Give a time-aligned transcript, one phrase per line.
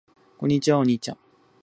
[0.39, 0.79] こんにちは。
[0.79, 1.17] お兄ちゃん。